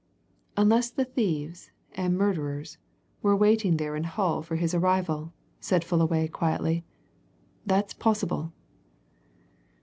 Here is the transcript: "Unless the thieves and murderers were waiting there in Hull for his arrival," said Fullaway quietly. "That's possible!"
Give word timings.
"Unless 0.57 0.89
the 0.89 1.05
thieves 1.05 1.69
and 1.93 2.17
murderers 2.17 2.79
were 3.21 3.35
waiting 3.35 3.77
there 3.77 3.95
in 3.95 4.05
Hull 4.05 4.41
for 4.41 4.55
his 4.55 4.73
arrival," 4.73 5.31
said 5.59 5.83
Fullaway 5.83 6.27
quietly. 6.27 6.83
"That's 7.67 7.93
possible!" 7.93 8.51